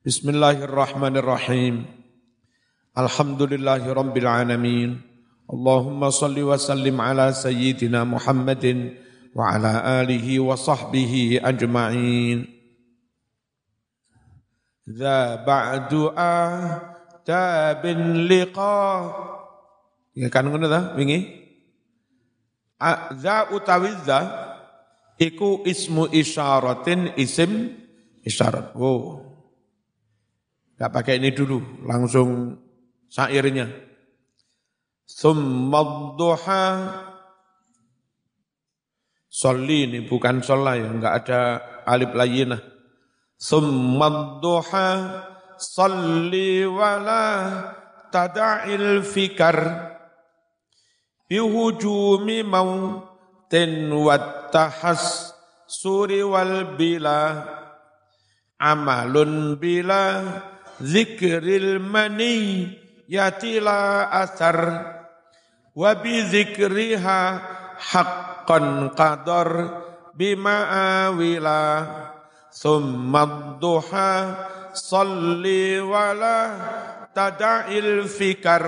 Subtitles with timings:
[0.00, 1.84] Bismillahirrahmanirrahim.
[2.96, 4.96] Alhamdulillahi rabbil alamin.
[5.44, 8.96] Allahumma salli wa sallim ala sayyidina Muhammadin
[9.36, 12.48] wa ala alihi wa sahbihi ajma'in.
[14.88, 16.16] Dha ba'du
[17.28, 19.04] tabin liqa.
[20.16, 21.28] Ya kan ngono ta wingi?
[23.20, 24.48] Za utawi za
[25.20, 27.76] iku ismu isyaratin isim
[28.24, 28.72] isyarat.
[28.80, 29.29] Oh.
[30.80, 32.56] Gak pakai ini dulu, langsung
[33.12, 33.68] syairnya.
[35.04, 36.64] Summadduha
[39.30, 41.40] Soli ini bukan sholah ya, enggak ada
[41.84, 42.64] alif layinah.
[43.36, 44.88] Summadduha
[45.60, 47.28] Salli wala
[48.08, 49.60] tada'il fikar.
[51.28, 55.36] Bihujumi mautin wattahas
[55.68, 57.44] suri wal bila.
[58.56, 60.24] Amalun bila
[60.80, 62.68] zikril mani
[63.08, 64.58] yatila asar.
[65.76, 67.20] Wa bi zikriha
[67.78, 69.50] haqqan qadar
[70.16, 70.58] bima
[71.08, 71.62] awila.
[72.50, 74.34] Thumma duha
[74.74, 76.38] salli wala
[77.14, 78.64] tada'il fikar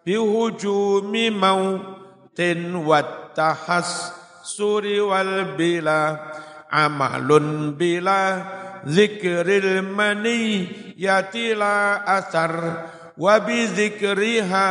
[0.00, 6.32] bihujumi mautin wattahas suri wal bila
[6.72, 8.40] amalun bila
[8.86, 10.66] zikril mani
[10.98, 12.52] yatila asar
[13.18, 14.66] wa bi zikriha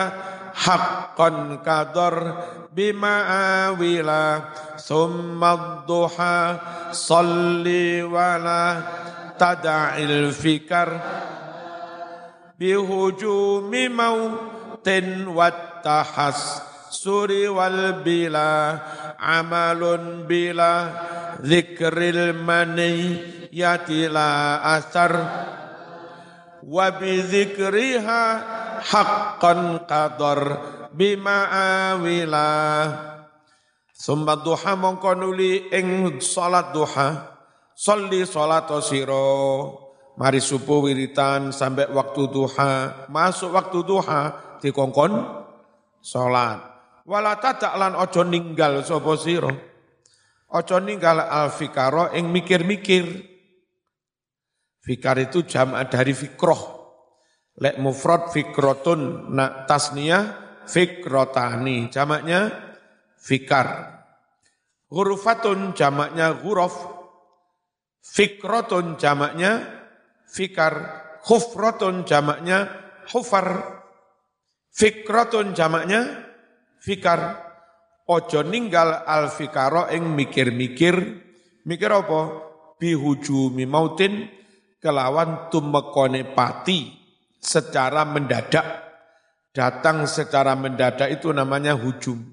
[0.55, 2.15] haqqan kadar
[2.75, 3.15] bima
[3.71, 6.59] awila summa duha
[6.91, 8.83] salli wala
[9.39, 10.89] tada'il fikar
[12.59, 18.77] bihujumi mautin wattahas suri wal bila
[19.17, 20.91] amalun bila
[21.41, 23.17] zikril mani
[23.51, 25.13] yatila asar.
[26.61, 28.23] Wa bi zikriha
[28.79, 30.39] haqqan qadar
[30.95, 31.51] bima
[31.91, 32.49] awila.
[33.91, 37.37] Summa duha mongko nuli ing salat duha.
[37.77, 39.29] Salli salat sira.
[40.17, 43.05] Mari subuh wiritan sampai waktu duha.
[43.09, 44.21] Masuk waktu duha
[44.61, 45.17] dikongkon
[46.01, 46.61] salat.
[47.09, 49.49] Wala tadak lan aja ninggal sapa sira.
[50.51, 53.30] Aja ninggal alfikara ing mikir-mikir
[54.81, 56.81] fikar itu jam' dari fikroh.
[57.61, 60.23] Lek mufrad fikrotun na tasniyah
[60.65, 62.49] fikrotani jamaknya
[63.21, 63.99] fikar.
[64.91, 66.73] Hurufatun jamaknya huruf
[68.01, 69.61] fikrotun jamaknya
[70.27, 71.03] fikar.
[71.21, 72.65] Hufrotun jamaknya
[73.13, 73.77] hufar
[74.73, 76.25] fikrotun jamaknya
[76.81, 77.37] fikar.
[78.09, 80.95] Ojo ninggal al fikaro ing mikir-mikir.
[81.61, 82.21] Mikir apa?
[82.81, 84.40] Bihujumi mautin
[84.81, 86.91] kelawan tumekone pati
[87.37, 88.89] secara mendadak.
[89.51, 92.23] Datang secara mendadak itu namanya hujum.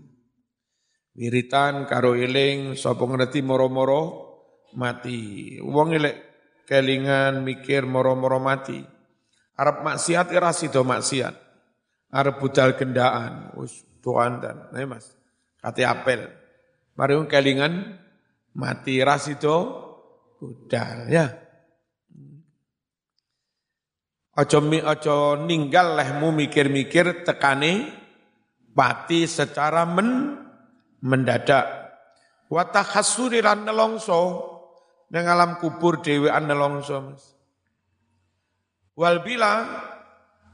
[1.19, 4.03] Wiritan karo eling sapa ngerti moro-moro
[4.79, 5.59] mati.
[5.59, 6.17] Wong elek
[6.71, 8.79] kelingan mikir moro-moro mati.
[9.59, 11.35] Arab maksiat ira sida maksiat.
[12.15, 13.51] Arab budal gendaan.
[13.59, 15.11] Wis Tuhan dan, nah mas,
[15.59, 16.31] kati apel.
[16.95, 17.99] Mari kelingan
[18.55, 19.55] mati ras itu
[20.39, 21.11] budal.
[21.11, 21.48] Ya.
[24.39, 27.91] Ojo mi ojo ninggal lehmu mikir-mikir tekane
[28.71, 30.39] pati secara men
[31.03, 31.67] mendadak.
[32.47, 34.47] Watakhasuri lan nelongso
[35.11, 37.35] nang alam kubur dhewean nelongso Mas.
[38.95, 39.67] Wal bila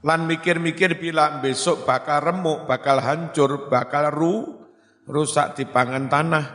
[0.01, 4.65] lan mikir-mikir bila besok bakal remuk, bakal hancur, bakal ru,
[5.05, 6.47] rusak di pangan tanah.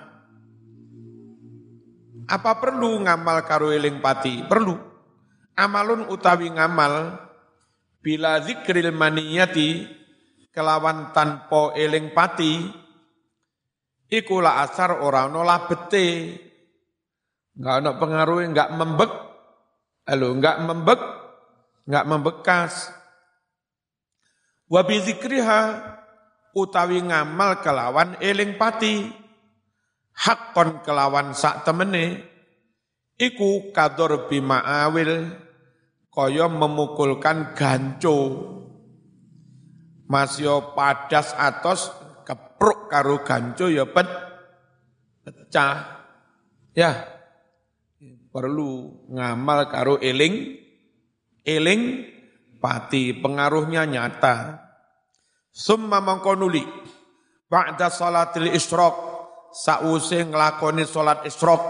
[2.25, 4.49] Apa perlu ngamal karo eling pati?
[4.49, 4.88] Perlu.
[5.59, 7.19] Amalun utawi ngamal
[7.99, 9.83] bila zikril maniyati
[10.55, 12.63] kelawan tanpa eling pati
[14.07, 16.39] ikulah asar orang nolah bete
[17.59, 19.11] enggak ada pengaruh enggak membek.
[20.07, 21.01] Halo enggak membek
[21.85, 22.73] enggak membekas.
[24.71, 25.61] Wa bizikriha
[26.55, 29.11] utawi ngamal kelawan eling pati.
[30.19, 32.19] Hakon kelawan sak temene
[33.19, 35.31] iku kador bima awil
[36.19, 38.19] kaya memukulkan ganco.
[40.11, 41.95] Masyo padas atos
[42.27, 44.09] kepruk karo ganco ya pet
[45.23, 46.03] pecah.
[46.75, 47.07] Ya
[48.35, 50.59] perlu ngamal karo eling
[51.47, 51.81] eling
[52.59, 54.67] pati pengaruhnya nyata.
[55.55, 56.67] Summa mangkonuli
[57.47, 58.95] ba'da salatil isyraq
[59.55, 61.63] sause nglakoni salat isyraq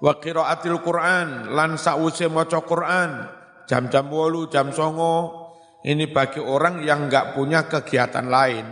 [0.00, 5.44] wa qiraatil Qur'an lan sause maca Qur'an jam-jam wolu, jam songo,
[5.84, 8.66] ini bagi orang yang enggak punya kegiatan lain.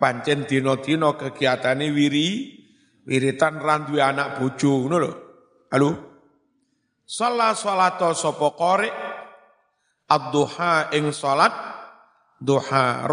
[0.00, 2.28] Pancen dino-dino kegiatannya wiri,
[3.04, 5.10] wiritan randu anak bojo, ngono.
[5.68, 5.90] Halo?
[7.04, 8.90] Salah salato sapa qari
[10.06, 11.50] ad-duha ing salat
[12.40, 13.04] duha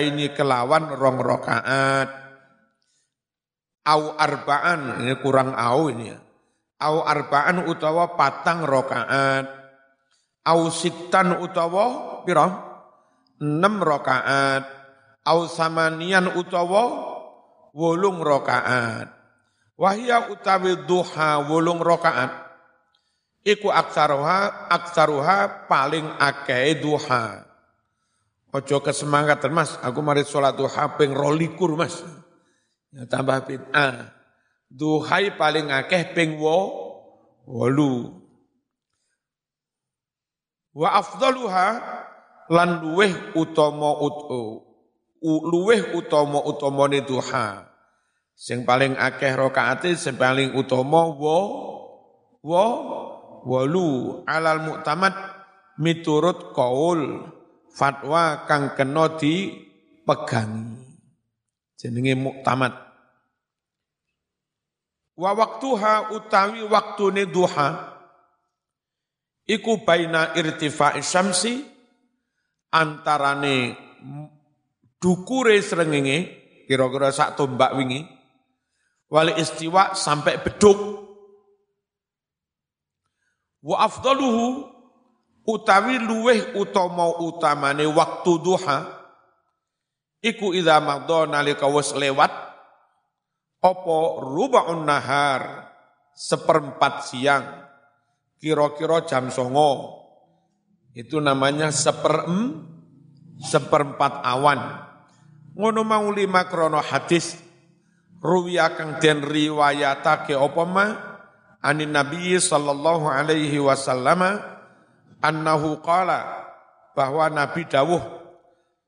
[0.00, 2.08] ini kelawan rong rakaat
[3.84, 6.18] au arbaan ini kurang au ini ya.
[6.84, 9.63] Au arbaan utawa patang rakaat
[10.44, 12.46] au sitan utawa pira?
[13.40, 14.64] Enam rakaat.
[15.24, 16.84] Au samanian utawa
[17.72, 19.08] wolung rakaat.
[19.74, 22.44] Wahya utawi duha wolung rakaat.
[23.44, 27.44] Iku aksaruha aksaruha paling akeh duha.
[28.54, 29.76] Ojo kesemangatan mas.
[29.82, 32.00] Aku mari sholat duha ping rolikur mas.
[32.94, 34.14] Ya, tambah bid'ah.
[34.70, 36.84] Duhai paling akeh ping wo
[37.44, 38.23] wolu
[40.74, 41.66] wa afdaluha
[42.50, 43.94] lan luweh utama
[45.24, 47.70] luweh utama utamane duha.
[48.34, 51.38] Sing paling akeh rakaate sing paling utama wa
[52.42, 52.64] wa
[53.46, 55.14] walu alal muktamad
[55.78, 57.30] miturut kaul
[57.72, 60.82] fatwa kang kena dipegangi.
[61.78, 62.74] Jenenge muktamad
[65.14, 67.93] wa waktuha utawi waktune duha
[69.44, 71.60] iku baina irtifa'i syamsi
[72.72, 73.76] antarane
[74.98, 76.18] dukure srengenge
[76.64, 78.04] kira-kira sak tombak wingi
[79.12, 81.04] wali istiwa sampai beduk.
[83.64, 84.68] Wa afdaluhu
[85.48, 88.78] utawi luweh utama utamane waktu duha
[90.24, 92.32] iku idza madha nalika wis lewat
[93.64, 95.72] apa rubaun nahar
[96.12, 97.44] seperempat siang
[98.44, 100.04] kira-kira jam songo.
[100.92, 102.60] Itu namanya seperem,
[103.40, 104.84] seperempat awan.
[105.56, 107.40] Ngono mau lima krono hadis,
[108.20, 110.64] ruwiya kang den riwayatake apa
[111.64, 114.20] anin Nabi sallallahu alaihi wasallam
[115.24, 116.44] annahu qala
[116.92, 118.04] bahwa Nabi dawuh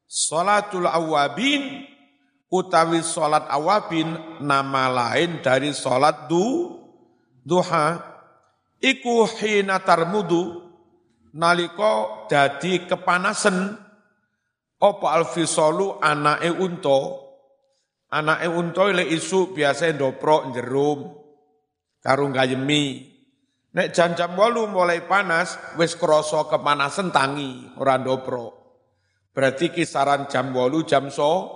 [0.05, 1.89] salatul awabin
[2.53, 4.07] utawi salat awabin
[4.39, 6.77] nama lain dari salat du
[7.43, 8.16] duha
[8.87, 10.63] iku hina tarmudu
[11.35, 13.75] nalika dadi kepanasan
[14.79, 17.01] apa alfisolu anake unta?
[18.07, 21.11] Anake unta le isu biasa ndoprok jerum
[21.99, 23.03] karo gayemi
[23.75, 28.55] nek jam-jam walu mulai panas wis krasa kepanasan tangi ora ndoprok.
[29.35, 31.51] Berarti kisaran jam walu jam so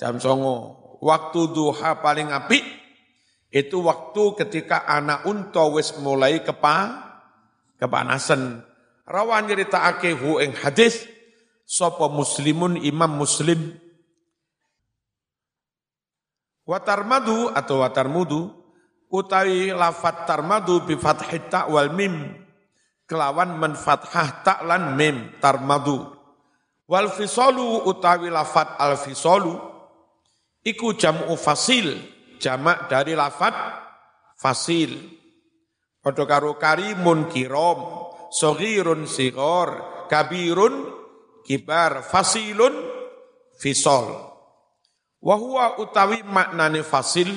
[0.00, 0.80] jam songo.
[1.00, 2.79] Waktu duha paling apik
[3.50, 7.02] itu waktu ketika anak unta wis mulai kepa
[7.82, 8.62] kepanasan.
[9.10, 11.02] Rawan nyeritakake hu ing hadis
[11.66, 13.74] sapa muslimun imam muslim?
[16.62, 18.54] Watarmadu atau watarmudu
[19.10, 22.38] utawi lafat tarmadu bi fathhi ta wal mim.
[23.10, 26.06] Kelawan men fathah ta lan mim tarmadu.
[26.86, 29.58] Wal fisalu utawi lafat al fisalu
[30.62, 31.98] iku jam'u fasil
[32.40, 33.52] jamak dari lafat
[34.40, 34.96] fasil
[36.00, 40.86] padha karo karimun kiram soghirun sigor, kabirun
[41.42, 42.72] kibar, fasilun
[43.58, 44.30] fisol.
[45.20, 47.28] Wahua utawi maknane fasil,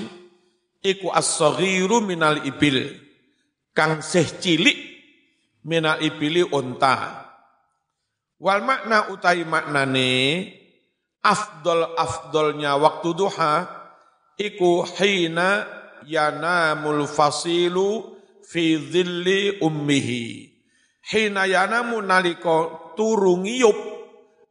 [0.80, 2.96] iku as-soghiru minal ibil,
[3.76, 4.78] kang seh cilik
[5.68, 7.28] minal ibili unta.
[8.40, 10.12] Wal makna utawi maknane,
[11.20, 13.83] afdol afdolnya waktu duha,
[14.40, 15.68] iku hina
[16.08, 20.54] yanamul fasilu fi dhilli ummihi
[21.04, 23.76] Hina yanamu nalika turu ngiyup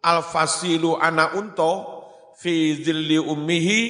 [0.05, 1.81] alfasilu ana unta
[2.37, 3.81] fi zilli ummihi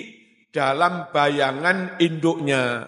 [0.54, 2.86] dalam bayangan induknya.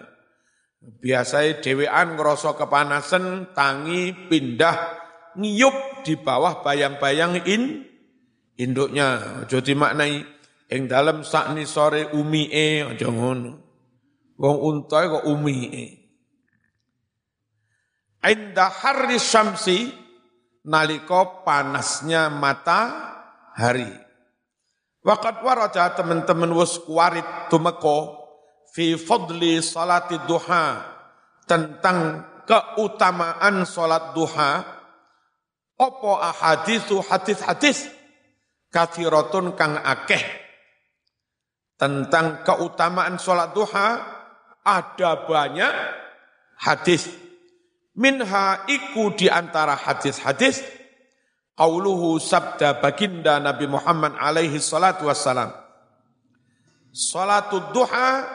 [0.79, 4.77] Biasanya dewean ngerasa kepanasan, tangi pindah
[5.35, 7.83] ngiyup di bawah bayang-bayang in
[8.55, 9.43] induknya.
[9.49, 10.23] Jadi maknai
[10.71, 13.51] ing dalam sakni sore umi e aja ngono.
[14.35, 15.85] Wong unta kok e
[18.25, 19.85] Inda harri syamsi
[20.65, 23.85] naliko panasnya matahari.
[25.05, 28.17] Waqat waraja teman-teman wus kuarit tumeko
[28.73, 30.81] fi fadli salati duha
[31.45, 34.65] tentang keutamaan salat duha
[35.77, 37.85] opo ahadisu hadis-hadis
[38.73, 40.44] kathiratun kang akeh
[41.75, 43.99] tentang keutamaan salat duha
[44.63, 45.73] ada banyak
[46.59, 47.11] hadis
[47.95, 50.59] Minha iku di antara hadis-hadis
[51.55, 55.55] Qauluhu sabda baginda Nabi Muhammad alaihi salatu wassalam.
[56.91, 58.27] Salatu duha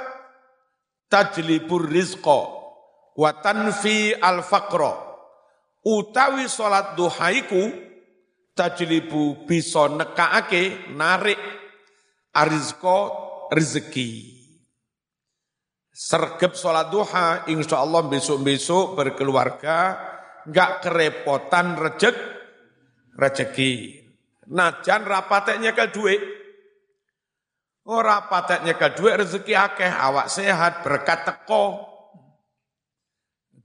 [1.12, 2.40] tajlibur rizqa
[3.12, 4.96] wa tanfi al faqra.
[5.84, 7.60] Utawi salat duha iku
[8.56, 11.40] tajlibu bisa nekaake narik
[12.32, 14.40] arizqa rezeki.
[15.90, 19.98] Sergep sholat duha, insya Allah besok-besok berkeluarga,
[20.48, 22.16] nggak kerepotan rejek,
[23.18, 24.00] rezeki.
[24.50, 26.22] Najan rapateknya ke duit.
[27.84, 31.84] Oh rapateknya ke duit rezeki akeh, awak sehat, berkat teko.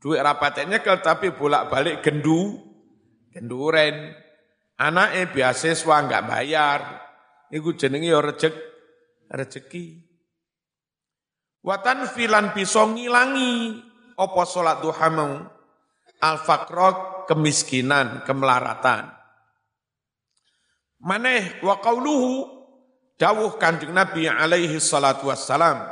[0.01, 2.58] Duit rapateknya ke tapi bolak-balik gendu,
[3.32, 4.12] genduren.
[4.75, 6.80] Anaknya beasiswa nggak bayar.
[7.48, 8.75] Iku jenenge ya rejek,
[9.36, 10.00] rezeki.
[11.65, 13.84] Watan filan bisa ngilangi
[14.15, 15.34] opo salat duha mau.
[16.24, 16.42] Al
[17.27, 19.12] kemiskinan, kemelaratan.
[21.06, 22.50] Maneh wa qauluhu
[23.20, 25.86] dawuh Kanjeng Nabi alaihi salatu wassalam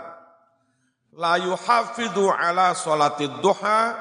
[1.13, 3.93] la yuhafidhu ala salati duha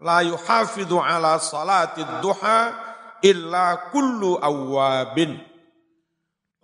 [0.00, 2.72] la yuhafidhu ala salati duha
[3.20, 5.36] illa kullu awabin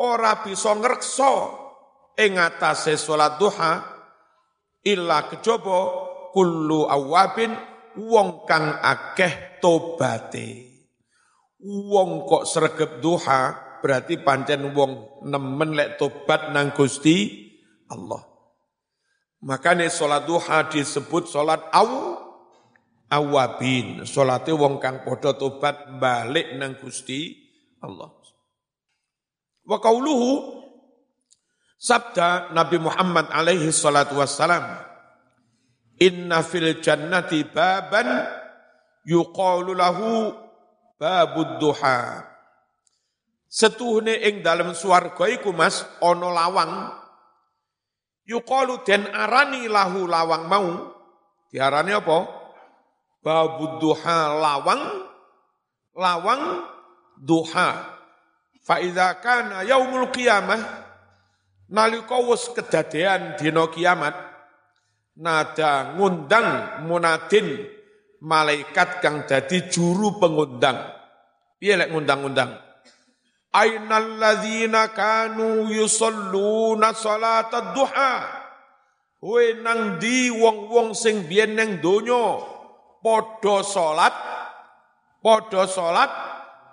[0.01, 1.62] ora bisa ngrekso
[2.19, 3.83] ing atase salat duha
[4.83, 5.79] illa kejaba
[6.33, 7.55] kullu awabin
[7.97, 10.73] wong kang akeh tobate.
[11.63, 17.51] Wong kok sregep duha berarti pancen wong nemen lek tobat nang Gusti
[17.91, 18.23] Allah.
[19.43, 21.91] Makanya sholat duha disebut sholat aw
[23.11, 24.07] awabin.
[24.07, 27.35] Sholatnya wong kang podo tobat balik nang Gusti
[27.83, 28.11] Allah.
[29.67, 30.62] Wa kauluhu
[31.83, 34.63] Sabda Nabi Muhammad alaihi salatu wassalam,
[35.99, 38.07] Inna fil jannati baban
[39.03, 40.31] yuqalu lahu
[40.95, 42.23] babud duha.
[43.51, 46.73] Setuhne ing dalam swarga iku Mas ana lawang
[48.31, 50.87] yuqalu den arani lahu lawang mau
[51.51, 52.19] diarani apa?
[53.27, 54.83] Babud duha lawang
[55.99, 56.63] lawang
[57.19, 57.71] duha.
[58.63, 58.79] Fa
[59.19, 60.82] kana yaumul qiyamah
[61.73, 64.13] Nalika wis kedadean dina kiamat
[65.17, 67.65] nada ngundang munadin
[68.21, 70.77] malaikat kang dadi juru pengundang.
[71.57, 72.61] Piye lek ngundang-undang?
[73.57, 78.15] Ainal ladzina kanu yusalluna salatad duha.
[79.25, 82.43] We nang di wong-wong sing biyen nang donya
[83.01, 84.13] padha salat
[85.25, 86.13] padha salat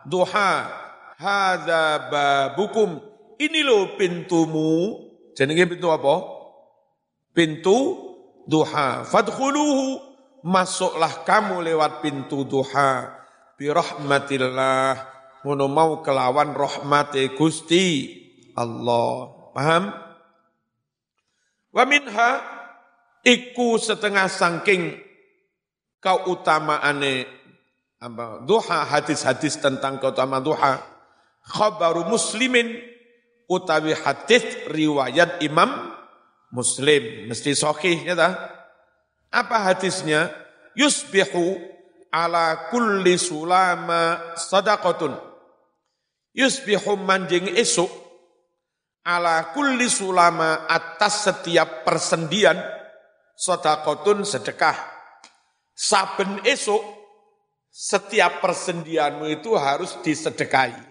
[0.04, 0.52] duha.
[1.20, 3.09] Hadza babukum
[3.40, 5.00] ini loh pintumu.
[5.34, 6.16] Jenenge pintu apa?
[7.32, 7.78] Pintu
[8.46, 9.08] duha.
[9.08, 10.12] Fadkhuluhu.
[10.44, 13.16] Masuklah kamu lewat pintu duha.
[13.56, 15.08] Birahmatillah.
[15.48, 18.12] Ngono mau kelawan rahmati Gusti
[18.60, 19.32] Allah.
[19.56, 19.84] Paham?
[21.72, 22.44] Wa minha
[23.24, 25.00] iku setengah sangking
[26.00, 27.28] keutamaane
[28.00, 30.80] apa duha hadis-hadis tentang keutamaan duha
[31.44, 32.89] khabaru muslimin
[33.50, 35.98] utawi hadis riwayat Imam
[36.54, 38.30] Muslim mesti sahih ya ta?
[39.34, 40.30] Apa hadisnya?
[40.78, 41.58] Yusbihu
[42.14, 45.18] ala kulli sulama sadaqatun.
[46.38, 47.90] Yusbihu manjing esuk
[49.06, 52.58] ala kulli sulama atas setiap persendian
[53.34, 54.78] sadaqatun sedekah.
[55.74, 56.82] Saben esuk
[57.70, 60.89] setiap persendianmu itu harus disedekahi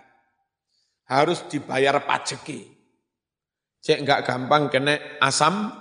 [1.09, 2.69] harus dibayar pajeki.
[3.81, 5.73] Cek enggak gampang kena asam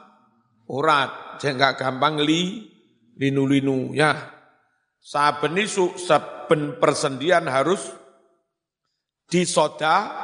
[0.72, 2.72] urat, cek enggak gampang li
[3.20, 4.16] linu-linu ya.
[5.04, 7.84] Saben isu saben persendian harus
[9.28, 10.16] disoda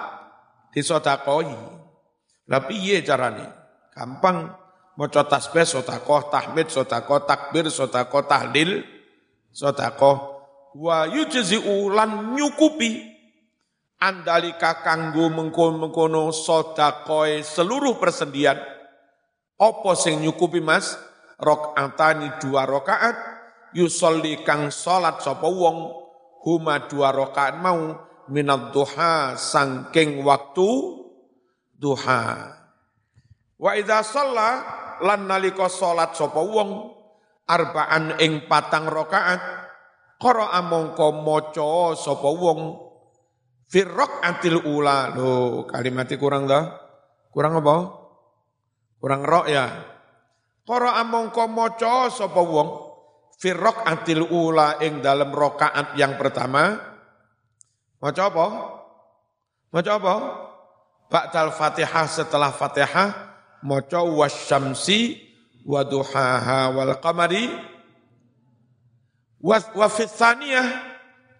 [0.71, 1.51] disodakoi.
[2.43, 3.55] Tapi iya caranya,
[3.95, 4.51] gampang
[4.99, 8.83] maca tasbih sodakoh, tahmid sodakoh, takbir sodakoh, tahlil
[9.51, 10.31] sodakoh.
[10.73, 13.12] Wa yujzi'u lan nyukupi
[14.03, 18.59] andalika kanggo mengkono-mengkono sodakoy seluruh persendian.
[19.55, 20.99] Opo sing nyukupi mas?
[21.39, 23.15] Rok'atani dua rokaat,
[23.71, 25.77] yusolli kang solat sopo wong,
[26.43, 27.95] huma dua rokaat mau,
[28.27, 30.69] minat duha sangking waktu
[31.75, 32.23] duha.
[33.59, 34.49] Wa idha sholla
[35.03, 36.69] lan nalika solat sopo wong,
[37.47, 39.41] arbaan ing patang rokaat,
[40.15, 42.61] koro amongko moco sopo wong,
[43.73, 45.09] Firrok antil ula.
[45.17, 46.77] Loh, kalimatnya kurang dah.
[47.33, 47.77] Kurang apa?
[49.01, 49.65] Kurang rok ya.
[50.61, 52.69] Koro amongko moco sapa wong
[53.41, 56.93] firrok antil ula ing dalam rokaat yang pertama
[58.03, 58.47] Maca apa?
[59.71, 60.15] Maca apa?
[61.07, 63.09] Ba'dal Fatihah setelah Fatihah
[63.63, 65.23] maca wasyamsi
[65.63, 67.47] wa duhaha wal qamari
[69.39, 69.87] wa, wa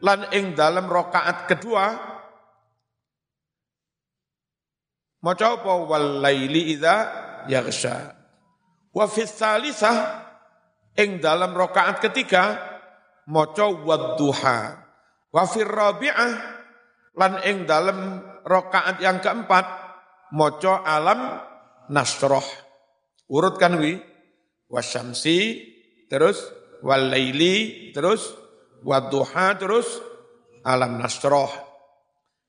[0.04, 2.13] lan ing dalam rakaat kedua
[5.24, 5.74] maca apa?
[5.88, 6.96] Wal laili idza
[7.48, 8.14] yaghsha.
[8.94, 9.26] Wa fi
[10.94, 12.60] ing dalam rakaat ketiga
[13.26, 14.60] maca wadduha
[15.34, 16.34] wa fi rabi'ah
[17.18, 19.66] lan ing dalam rakaat yang keempat
[20.36, 21.42] maca alam
[21.90, 22.46] nasroh.
[23.30, 23.98] Urutkan wi.
[24.70, 25.38] Wasyamsi
[26.10, 26.42] terus.
[26.82, 28.34] Wal laili terus.
[28.84, 30.02] Wadduha terus.
[30.66, 31.73] Alam nasroh.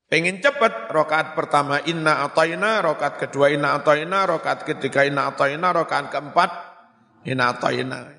[0.09, 6.13] Pengen cepat, rokaat pertama inna atayna, rokaat kedua inna atayna, rokaat ketiga inna atayna, rokaat
[6.13, 6.51] keempat
[7.25, 8.13] inna atayna.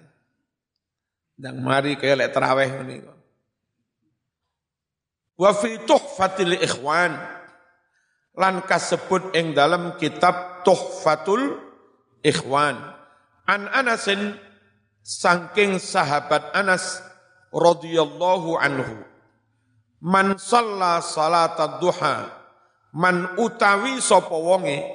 [1.35, 3.05] Dan mari kaya lek terawih ini.
[5.35, 7.35] Wa fi tuhfatil ikhwan
[8.35, 11.55] lan kasebut ing dalam kitab Tuhfatul
[12.19, 12.75] Ikhwan.
[13.47, 14.35] An Anasin
[15.05, 16.99] saking sahabat Anas
[17.53, 19.05] radhiyallahu anhu
[20.05, 22.29] man shalla salat duha
[22.93, 24.85] man utawi sapa wonge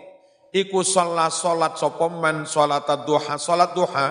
[0.54, 4.06] iku shalla salat sapa man salat duha salat duha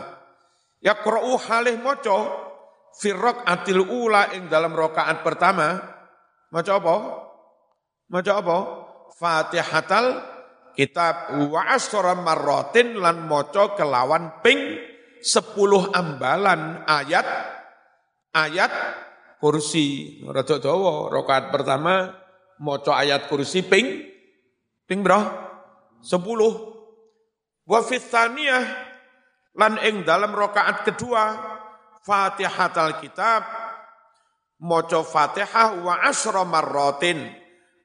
[0.84, 2.50] yaqra'u halih maca
[2.96, 3.14] fi
[3.46, 5.78] atil ula ing dalam rakaat pertama.
[6.50, 6.96] Maca apa?
[8.10, 8.58] Maca apa?
[9.20, 10.08] Fatihatal
[10.74, 14.80] kitab wa asra marratin lan maca kelawan ping
[15.20, 17.28] sepuluh ambalan ayat
[18.32, 18.72] ayat
[19.40, 20.20] kursi.
[20.28, 22.14] Rada dawa, rakaat pertama
[22.60, 24.06] maca ayat kursi ping
[24.86, 25.20] ping bro?
[26.04, 26.20] 10.
[27.68, 27.98] Wa fi
[29.60, 31.36] lan ing dalam rakaat kedua
[32.00, 33.44] Fatihatul Kitab
[34.60, 37.28] maca Fatihah wa asra marratin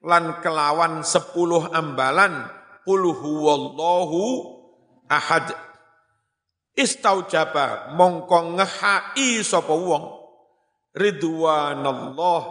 [0.04, 2.46] lan kelawan sepuluh ambalan
[2.86, 4.22] qul huwallahu
[5.10, 5.50] ahad
[6.78, 10.23] istaujaba mongko ngehai sapa wong
[10.94, 12.42] ridwanallah.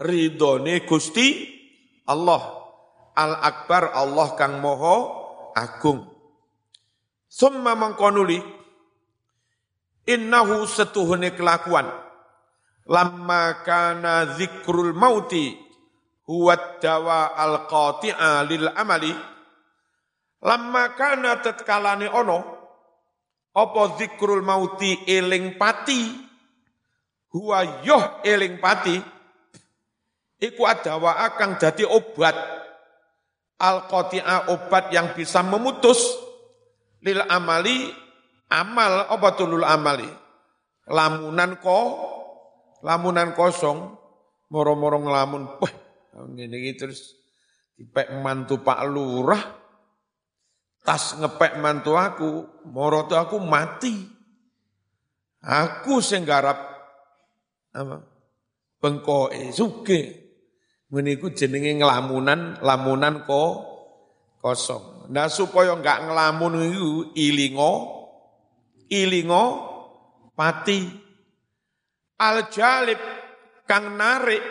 [0.00, 1.44] Ridone Gusti
[2.08, 2.40] Allah.
[3.14, 4.96] Al akbar Allah kang moho
[5.52, 6.08] agung.
[7.28, 8.40] Summa mangkonuli.
[10.08, 11.86] Innahu setuhune kelakuan.
[12.88, 15.54] Lamma kana zikrul mauti
[16.26, 19.12] huwa dawa al qati'a lil amali.
[20.40, 22.38] Lamma kana tetkalane ono
[23.52, 26.29] apa zikrul mauti eling pati
[27.34, 28.98] huwa yoh eling pati.
[30.40, 32.36] Iku adawa akan jadi obat.
[33.60, 33.84] Al
[34.48, 36.00] obat yang bisa memutus
[37.04, 37.92] lil amali
[38.48, 40.08] amal obatulul amali?
[40.88, 41.78] Lamunan ko
[42.80, 44.00] lamunan kosong
[44.48, 45.72] moro-moro ngelamun wah
[46.32, 47.20] ngene terus
[47.76, 49.44] dipek mantu Pak Lurah.
[50.80, 54.08] Tas ngepek mantu aku moro aku mati.
[55.44, 56.69] Aku sing garap
[57.74, 58.02] apa?
[58.80, 60.00] Bengkoe suge
[60.90, 63.66] meniku jenenge ngelamunan lamunan ko
[64.40, 65.12] kosong.
[65.12, 67.72] Nah supaya enggak ngelamun itu ilingo
[68.88, 69.44] ilingo
[70.32, 70.88] pati
[72.18, 72.98] al jalib
[73.68, 74.42] kang narik.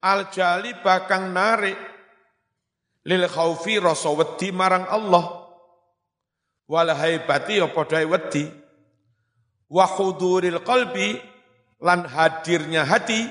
[0.00, 1.76] Al jalib kang narik.
[3.08, 5.48] Lil khaufi rasa wedi marang Allah.
[6.68, 8.59] Wal haibati apa dai wedi
[9.70, 11.16] wa huduril qalbi
[11.80, 13.24] lan hadirnya hati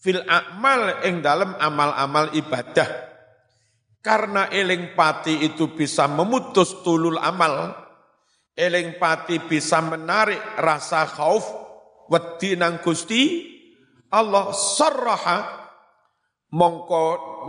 [0.00, 3.12] fil amal ing dalam amal-amal ibadah.
[4.02, 7.82] Karena eling pati itu bisa memutus tulul amal
[8.56, 11.44] eling pati bisa menarik rasa khauf
[12.12, 13.48] wedi nang Gusti
[14.12, 15.38] Allah sarraha
[16.52, 17.04] mongko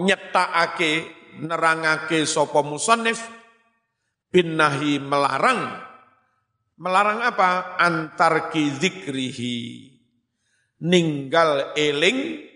[0.08, 1.12] nyetakake
[1.44, 3.20] nerangake sapa musannif
[4.32, 5.76] bin nahi melarang
[6.82, 7.78] Melarang apa?
[7.78, 9.90] Antar zikrihi.
[10.84, 12.50] Ninggal eling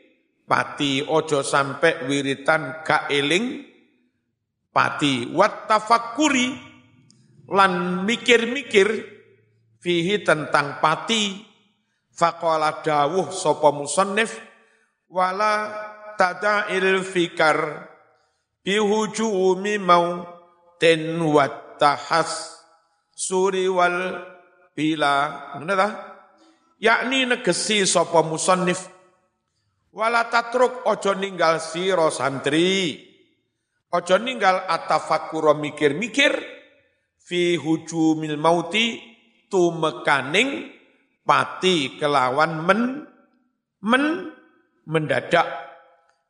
[0.44, 3.62] pati ojo sampai wiritan ka eling
[4.74, 5.30] pati.
[5.30, 6.50] Wat tafakuri
[7.54, 8.90] lan mikir-mikir
[9.78, 11.46] fihi tentang pati.
[12.18, 14.42] Faqala dawuh sopo musannif
[15.06, 15.70] wala
[16.18, 17.86] tada'il fikar
[18.66, 20.26] bihujumi mau
[20.82, 22.57] ten wat tahas
[23.18, 24.22] suri wal
[24.78, 25.50] bila.
[25.58, 25.88] Ngene ta
[26.78, 28.86] yakni negesi sapa musannif.
[29.98, 33.02] Wala tatruk ojo ninggal sira santri.
[33.90, 36.38] Ojo ninggal atafakura mikir-mikir.
[37.18, 39.02] Fi hujumil mauti
[39.50, 40.70] tumekaning
[41.26, 42.82] pati kelawan men
[43.82, 44.04] men
[44.86, 45.50] mendadak.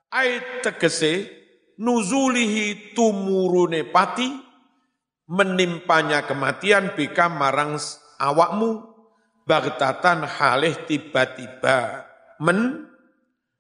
[0.08, 1.28] Ai tegese
[1.78, 4.47] nuzulihi tumurune pati
[5.28, 7.76] menimpanya kematian bika marang
[8.18, 8.88] awakmu
[9.44, 12.08] bagtatan halih tiba-tiba.
[12.40, 12.88] Men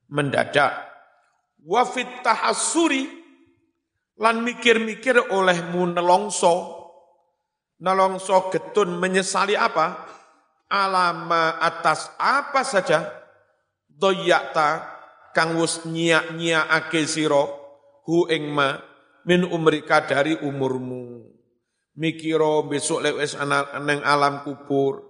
[0.08, 0.88] mendadak.
[1.68, 3.12] Wafit tahassuri
[4.16, 6.76] lan mikir-mikir olehmu nelongso.
[7.78, 10.08] Nelongso getun menyesali apa?
[10.68, 13.06] Alama atas apa saja?
[13.88, 14.98] Doyakta
[15.34, 17.46] kang wus nyiak-nyiakake sira
[18.06, 18.78] hu ing ma
[19.26, 21.17] min umrika dari umurmu
[21.98, 23.34] mikiro besok lewes
[23.82, 25.04] neng alam kubur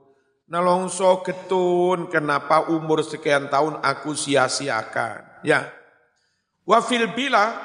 [0.47, 5.77] nelongso getun kenapa umur sekian tahun aku sia-siakan ya
[6.67, 7.55] Wafil bila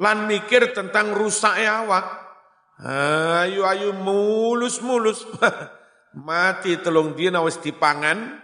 [0.00, 2.24] lan mikir tentang rusak awak.
[2.80, 5.20] Ayo ayo mulus mulus.
[6.16, 8.40] Mati telung dina wis dipangan.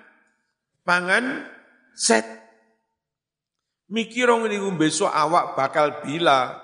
[0.84, 1.48] Pangan
[1.96, 2.28] set.
[3.88, 6.60] Mikir ini besok awak bakal bila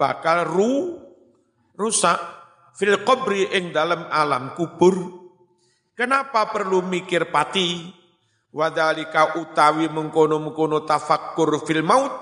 [0.00, 0.96] bakal ru
[1.76, 2.16] rusak
[2.76, 5.24] fil qabri ing dalam alam kubur.
[5.96, 7.88] Kenapa perlu mikir pati?
[8.52, 12.12] Wadalika utawi mengkono-mengkono tafakkur fil maut.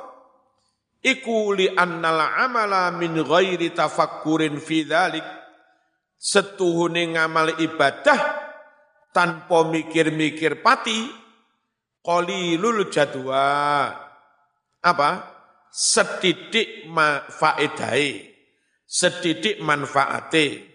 [1.05, 5.27] Iku li annal amala min ghairi tafakkurin fi dzalik.
[6.17, 8.21] Setuhune ngamal ibadah
[9.12, 11.11] tanpa mikir-mikir pati
[12.01, 13.90] qalilul jadwa.
[14.81, 15.11] Apa?
[15.75, 16.87] Sedidik
[17.35, 18.34] faedai
[18.85, 20.73] sedidik manfaate.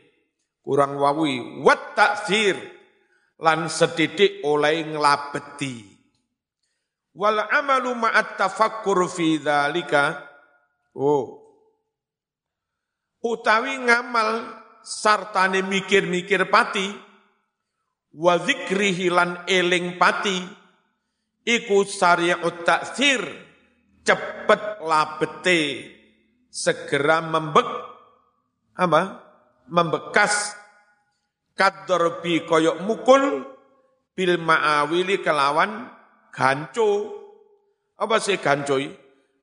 [0.59, 1.61] Kurang wawi.
[1.63, 2.57] Wat taksir
[3.39, 5.99] lan sedidik oleh nglabeti
[7.19, 10.23] Wal amalu ma'at tafakkur fi dzalika.
[10.95, 11.41] Oh.
[13.19, 16.87] Utawi ngamal sartane mikir-mikir pati.
[18.15, 20.39] Wa zikrihi lan eling pati.
[21.43, 23.19] Iku syari'ut taksir
[24.07, 25.61] cepet labete.
[26.49, 27.67] Segera membek
[28.79, 29.01] apa
[29.67, 30.55] membekas
[31.59, 33.43] kadorbi koyok mukul
[34.15, 35.91] bil ma'awili kelawan
[36.31, 37.19] ganco.
[37.99, 38.87] Apa sih gancoi?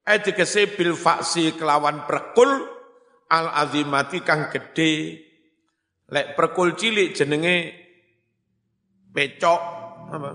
[0.01, 2.49] Etikese bil faksi kelawan prekul
[3.29, 5.21] al azimati kang gede.
[6.09, 7.57] Lek prekul cilik jenenge
[9.13, 9.63] pecok
[10.17, 10.31] apa?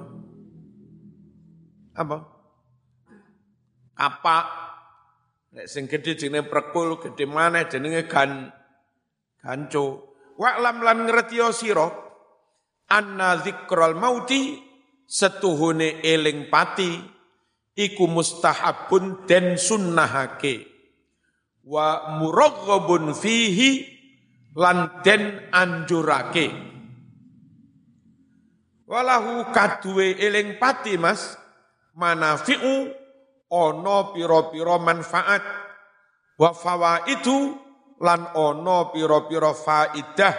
[1.98, 2.18] Apa?
[3.98, 4.38] Apa?
[5.58, 8.61] Lek sing gede jenenge prekul, gede mana jenenge gan
[9.42, 10.16] ganco.
[10.38, 11.86] Wa'lam lan ngerti sira
[12.90, 14.58] anna zikral mauti
[15.06, 16.98] setuhune eling pati
[17.78, 20.66] iku mustahabun den sunnahake.
[21.62, 23.86] Wa muraghabun fihi
[24.58, 26.50] lan den anjurake.
[28.90, 31.38] Walahu kaduwe eling pati mas.
[31.92, 32.88] Manafi'u
[33.52, 35.44] ono piro-piro manfaat.
[36.40, 37.71] Wa fawaidu
[38.02, 40.36] lan ono piro-piro faidah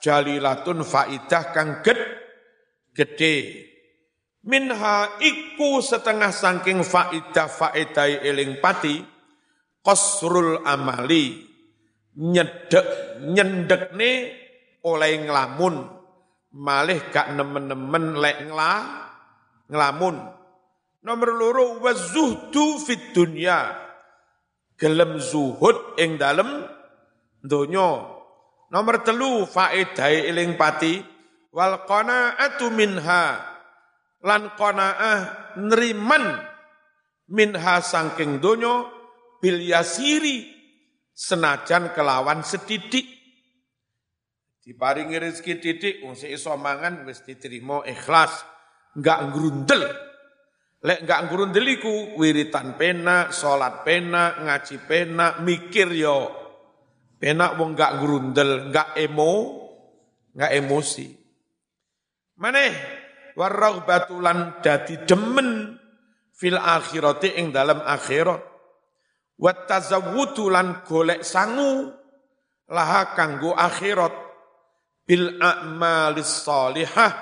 [0.00, 2.00] jalilatun faidah kang ged
[2.96, 3.36] gede
[4.44, 9.00] Minha iku setengah saking faidah faedai eling pati
[9.80, 11.48] kosrul amali
[12.20, 14.12] nyedek nyendekne
[14.84, 15.88] oleh ngelamun
[16.60, 18.74] malih gak nemen-nemen lek ngla
[19.72, 20.16] ngelamun
[21.04, 23.80] nomor loro wazuhdu fit dunya.
[24.74, 26.66] Gelem zuhud ing dalem
[27.44, 28.14] donya
[28.74, 30.98] nomor telu faedai eling pati.
[31.54, 33.38] Wal qanaatu minha.
[34.24, 36.42] Lan qanaah neriman
[37.30, 38.90] minha sangking donyo.
[39.38, 40.50] Bil yasiri
[41.12, 43.04] senajan kelawan sedidik
[44.64, 48.40] diparingi rezeki titik wong iso mangan wis diterima ikhlas.
[48.96, 49.84] Enggak ngrundel.
[50.80, 56.43] Lek enggak ngrundel iku wiritan pena salat pena ngaji pena mikir yo
[57.24, 59.32] pena wong enggak ngrundel enggak emo
[60.36, 61.08] enggak emosi.
[62.36, 62.72] Maneh
[63.32, 65.72] warraghbatu lan dadi demen
[66.36, 68.44] fil akhirati ing dalam akhirat.
[69.40, 71.88] Wa tazawwudu lan golek sangu
[72.68, 74.12] laha kanggo akhirat.
[75.08, 77.12] Bil a'malis salihah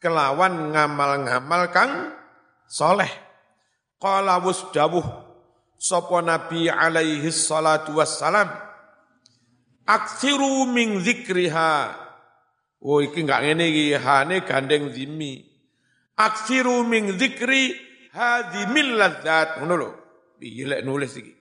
[0.00, 1.92] kelawan ngamal-ngamal kang
[2.64, 3.12] soleh.
[4.00, 5.04] Qala wasdawuh
[5.76, 8.69] sapa nabi alaihi salatu wassalam
[9.90, 12.00] aksiru min zikriha
[12.80, 15.44] Oh iki enggak ngene iki hane gandeng zimi.
[16.16, 17.76] Aksiru min dzikri
[18.12, 19.90] hadhimil ladzat ngono lho.
[20.40, 21.32] Piye lek nulis iki.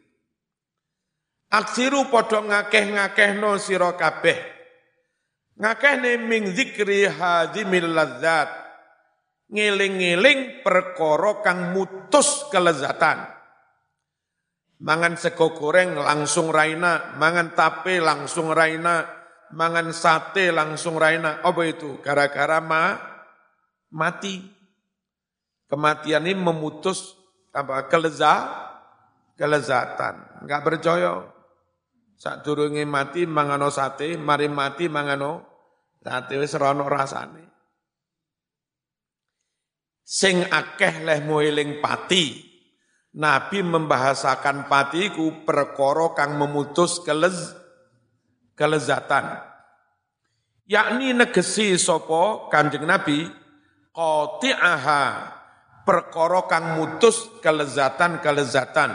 [1.50, 4.40] Aksiru padha ngakeh-ngakehno sira kabeh.
[5.60, 8.52] Ngakehne min dzikri hadhimil ladzat
[9.50, 13.39] ngeling-ngeling perkara kang mutus kelezatan.
[14.80, 19.04] Mangan sego goreng langsung raina, mangan tape langsung raina,
[19.52, 21.44] mangan sate langsung raina.
[21.44, 22.00] Apa itu?
[22.00, 22.96] Gara-gara ma
[23.92, 24.40] mati.
[25.70, 27.14] Kematian ini memutus
[27.52, 28.48] apa keleza
[29.36, 30.48] kelezatan.
[30.48, 31.28] Enggak percaya.
[32.20, 35.46] Saat durunge mati mangano sate, mari mati mangano
[36.00, 37.50] sate wis rono rasane
[40.10, 42.49] sing akeh leh mueling pati.
[43.10, 47.58] Nabi membahasakan pati ku perkara kang memutus kelez
[48.54, 49.42] kelezatan.
[50.70, 53.26] Yakni negesi sopo Kanjeng Nabi
[53.90, 55.02] qati'aha
[55.82, 58.92] perkara kang mutus kelezatan-kelezatan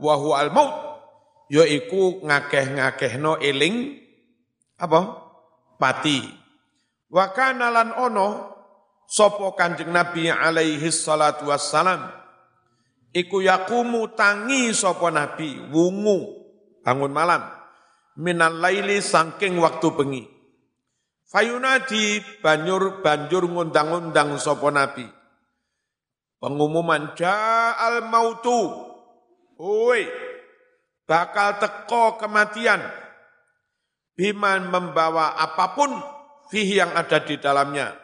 [0.00, 0.72] wa al maut
[1.52, 4.00] yaiku ngakeh-ngakehno eling
[4.80, 5.00] apa
[5.76, 6.24] pati
[7.12, 8.52] wa kana lan ono
[9.12, 12.21] Sopo kanjeng Nabi alaihi salatu wassalam.
[13.12, 16.48] Iku yakumu tangi sopo Nabi, wungu,
[16.80, 17.44] bangun malam.
[18.16, 20.24] Minal laili sangking waktu bengi.
[21.28, 25.04] Fayunadi banjur banjur ngundang-undang sopo Nabi.
[26.40, 28.90] Pengumuman ja'al mautu.
[29.60, 30.08] Woi,
[31.04, 32.80] bakal teko kematian.
[34.12, 35.92] Biman membawa apa pun
[36.52, 38.02] fihi yang ada di dalamnya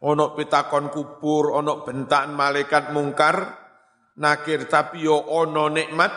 [0.00, 3.59] ono pitakon kubur, ono bentaan malaikat mungkar,
[4.20, 6.12] nakir tapi yo ono nikmat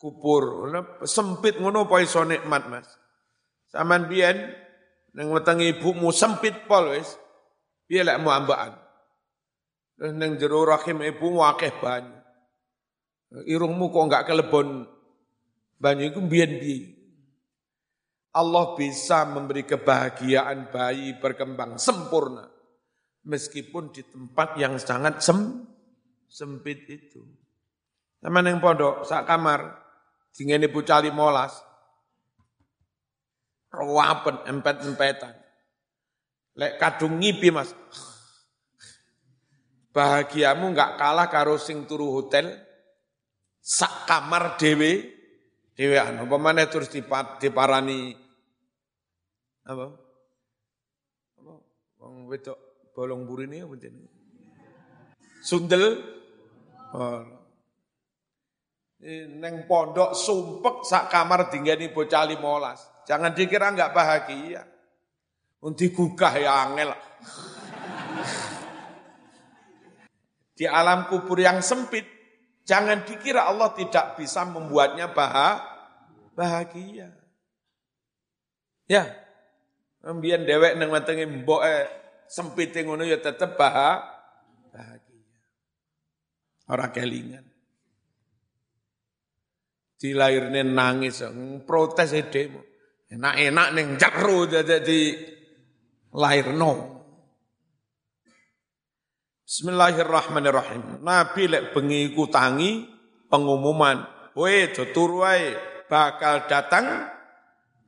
[0.00, 0.72] kubur.
[1.04, 2.88] Sempit ngono apa iso nikmat, Mas?
[3.68, 4.48] Saman biyen
[5.12, 7.14] ning wetenge ibumu sempit pol wis.
[7.84, 8.76] Piye lek mu ambaan?
[10.00, 12.16] Terus ning jero rahim ibumu akeh banyu.
[13.44, 14.88] Irungmu kok enggak kelebon
[15.76, 16.96] banyu iku biyen piye?
[18.32, 22.46] Allah bisa memberi kebahagiaan bayi berkembang sempurna
[23.28, 25.64] meskipun di tempat yang sangat sem,
[26.28, 27.24] sempit itu.
[28.20, 29.78] Sama yang pondok, sak kamar,
[30.36, 31.56] dingin ibu cali molas,
[33.72, 35.34] rawapen, empet-empetan.
[36.58, 37.70] Lek kadung ngipi mas,
[39.94, 42.50] bahagiamu nggak kalah karo sing turu hotel,
[43.62, 45.14] sak kamar dewe,
[45.78, 48.18] anu, pemane terus diparani,
[49.62, 49.86] apa?
[51.38, 51.54] Apa?
[52.02, 52.58] Wong wedok
[52.96, 54.17] bolong burine apa jenenge?
[55.48, 55.96] Sundel.
[59.40, 63.08] Neng pondok sumpek sak kamar dinggani bocah 15.
[63.08, 64.68] Jangan dikira enggak bahagia.
[65.64, 66.92] Untuk gugah ya angel.
[70.58, 72.04] Di alam kubur yang sempit,
[72.66, 75.10] jangan dikira Allah tidak bisa membuatnya
[76.34, 77.10] bahagia.
[78.90, 79.04] Ya,
[79.98, 81.62] Mbiyen dewek nang wetenge mbok
[82.30, 85.07] sempit ngono ya tetep bahagia.
[86.68, 87.44] Ora kelingan.
[89.98, 91.24] Dilairne nangis,
[91.64, 92.60] protes e demo.
[93.08, 95.16] Enak-enak ning jero dadi
[96.12, 96.72] lairno.
[99.48, 101.00] Bismillahirrahmanirrahim.
[101.00, 102.84] Nabi lek bengi ku tangi
[103.32, 104.04] pengumuman,
[104.36, 105.24] "Woi, turu
[105.88, 107.08] bakal datang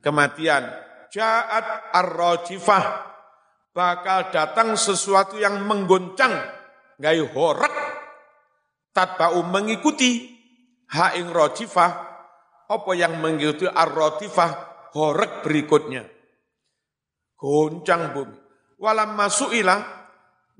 [0.01, 0.65] kematian."
[1.11, 2.85] Ja'at ar-rajifah
[3.75, 6.33] bakal datang sesuatu yang menggoncang,
[6.97, 7.80] gayu horek,
[8.95, 10.31] tatba'u mengikuti
[10.91, 11.91] haing rotifah,
[12.71, 14.51] apa yang mengikuti ar-rotifah,
[14.95, 16.03] horek berikutnya.
[17.35, 18.37] Goncang bumi.
[18.81, 19.81] Walam masu'ilah,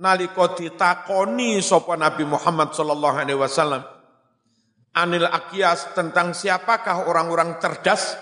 [0.01, 3.81] naliko ditakoni sopa Nabi Muhammad sallallahu alaihi wasallam
[4.91, 8.17] anil akias tentang siapakah orang-orang cerdas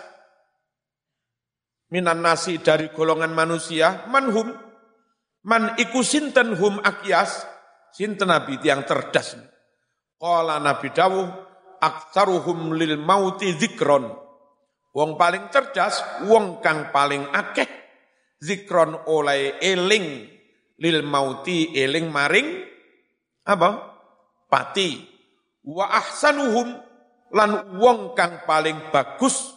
[1.89, 4.53] minan nasi dari golongan manusia manhum
[5.39, 7.47] Man iku sinten hum akyas,
[7.95, 9.39] sinten nabi yang cerdas.
[10.19, 11.27] Qala Nabi dawuh,
[11.79, 14.11] aktaruhum lil mauti zikron.
[14.91, 17.69] Wong paling cerdas, wong kang paling akeh
[18.43, 20.27] zikron oleh eling
[20.79, 22.67] lil mauti eling maring
[23.47, 23.69] apa?
[24.49, 24.89] Pati.
[25.63, 26.67] Wa ahsanuhum
[27.31, 29.55] lan wong kang paling bagus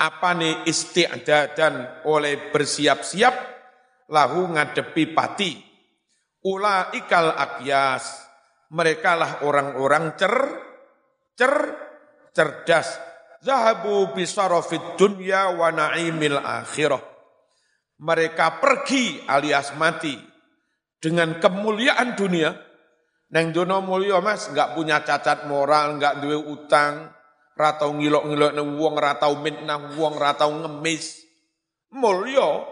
[0.00, 3.34] apane isti'dadan oleh bersiap-siap
[4.10, 5.60] lahu ngadepi pati.
[6.44, 8.23] Ula ikal akyas.
[8.74, 10.34] Mereka lah orang-orang cer,
[11.38, 11.54] cer,
[12.34, 12.98] cerdas.
[13.38, 16.98] Zahabu bisarofid dunya wa na'imil akhirah.
[18.02, 20.18] Mereka pergi alias mati
[20.98, 22.50] dengan kemuliaan dunia.
[23.30, 27.14] Neng dono mulia mas, nggak punya cacat moral, nggak duwe utang,
[27.54, 31.22] ratau ngilok-ngilok neng wong, ratau mitnah wong, ratau ngemis.
[31.94, 32.62] Mulya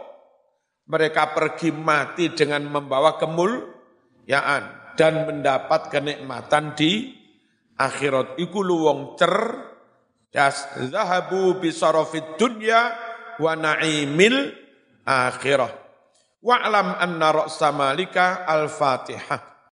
[0.87, 3.71] mereka pergi mati dengan membawa kemul,
[4.27, 7.13] yaan dan mendapat kenikmatan di
[7.77, 8.41] akhirat.
[8.41, 9.37] Iku luwong cer.
[10.33, 12.97] Das zahabu bisarafid dunya
[13.37, 14.57] wa na'imil
[15.05, 15.69] akhirah.
[16.41, 19.52] Wa'lam anna ra'sa malika al-fatihah